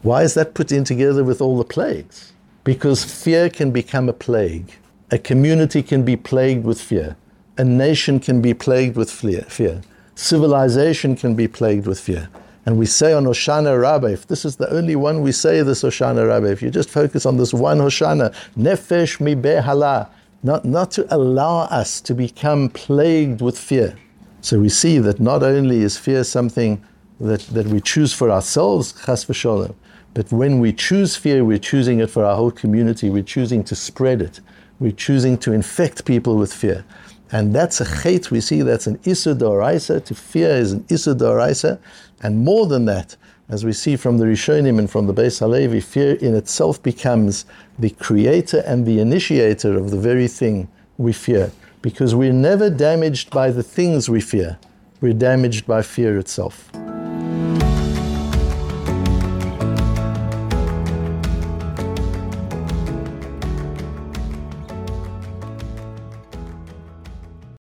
Why 0.02 0.22
is 0.22 0.34
that 0.34 0.54
put 0.54 0.70
in 0.70 0.84
together 0.84 1.24
with 1.24 1.40
all 1.40 1.58
the 1.58 1.64
plagues? 1.64 2.34
Because 2.62 3.02
fear 3.02 3.50
can 3.50 3.72
become 3.72 4.08
a 4.08 4.12
plague. 4.12 4.74
A 5.10 5.18
community 5.18 5.82
can 5.82 6.04
be 6.04 6.14
plagued 6.14 6.64
with 6.64 6.80
fear. 6.80 7.16
A 7.56 7.64
nation 7.64 8.20
can 8.20 8.42
be 8.42 8.54
plagued 8.54 8.96
with 8.96 9.10
fear 9.10 9.80
civilization 10.14 11.16
can 11.16 11.34
be 11.34 11.48
plagued 11.48 11.86
with 11.86 11.98
fear. 11.98 12.28
And 12.66 12.78
we 12.78 12.86
say 12.86 13.12
on 13.12 13.24
Hoshana 13.24 13.80
Rabbah, 13.80 14.08
if 14.08 14.26
this 14.26 14.44
is 14.44 14.56
the 14.56 14.72
only 14.72 14.96
one 14.96 15.20
we 15.20 15.32
say 15.32 15.62
this 15.62 15.82
Hoshana 15.82 16.26
Rabbah, 16.26 16.46
if 16.46 16.62
you 16.62 16.70
just 16.70 16.88
focus 16.88 17.26
on 17.26 17.36
this 17.36 17.52
one 17.52 17.78
Hoshana, 17.78 18.34
Nefesh 18.56 19.20
mi 19.20 19.34
behala, 19.34 20.08
not, 20.42 20.64
not 20.64 20.90
to 20.92 21.14
allow 21.14 21.62
us 21.64 22.00
to 22.02 22.14
become 22.14 22.70
plagued 22.70 23.42
with 23.42 23.58
fear. 23.58 23.96
So 24.40 24.60
we 24.60 24.68
see 24.68 24.98
that 24.98 25.20
not 25.20 25.42
only 25.42 25.80
is 25.80 25.98
fear 25.98 26.24
something 26.24 26.82
that, 27.20 27.40
that 27.48 27.66
we 27.66 27.80
choose 27.80 28.12
for 28.12 28.30
ourselves, 28.30 28.92
chas 29.04 29.24
v'sholem, 29.24 29.74
but 30.14 30.30
when 30.30 30.60
we 30.60 30.72
choose 30.72 31.16
fear, 31.16 31.44
we're 31.44 31.58
choosing 31.58 31.98
it 32.00 32.08
for 32.08 32.24
our 32.24 32.36
whole 32.36 32.50
community. 32.50 33.10
We're 33.10 33.24
choosing 33.24 33.64
to 33.64 33.74
spread 33.74 34.22
it. 34.22 34.40
We're 34.78 34.92
choosing 34.92 35.38
to 35.38 35.52
infect 35.52 36.04
people 36.04 36.36
with 36.36 36.52
fear. 36.52 36.84
And 37.32 37.54
that's 37.54 37.80
a 37.80 37.84
chait, 37.84 38.30
we 38.30 38.40
see 38.40 38.62
that's 38.62 38.86
an 38.86 38.98
Isur 38.98 39.36
Doraisa. 39.36 40.04
To 40.04 40.14
fear 40.14 40.50
is 40.50 40.72
an 40.72 40.84
Isur 40.84 41.14
Doraisa. 41.16 41.78
And 42.22 42.44
more 42.44 42.66
than 42.66 42.84
that, 42.84 43.16
as 43.48 43.64
we 43.64 43.72
see 43.72 43.96
from 43.96 44.18
the 44.18 44.24
Rishonim 44.24 44.78
and 44.78 44.90
from 44.90 45.06
the 45.06 45.14
Beis 45.14 45.40
Halevi, 45.40 45.80
fear 45.80 46.14
in 46.14 46.34
itself 46.34 46.82
becomes 46.82 47.44
the 47.78 47.90
creator 47.90 48.62
and 48.66 48.86
the 48.86 49.00
initiator 49.00 49.76
of 49.76 49.90
the 49.90 49.98
very 49.98 50.28
thing 50.28 50.68
we 50.96 51.12
fear. 51.12 51.50
Because 51.82 52.14
we're 52.14 52.32
never 52.32 52.70
damaged 52.70 53.30
by 53.30 53.50
the 53.50 53.62
things 53.62 54.08
we 54.08 54.20
fear, 54.20 54.58
we're 55.00 55.12
damaged 55.12 55.66
by 55.66 55.82
fear 55.82 56.18
itself. 56.18 56.70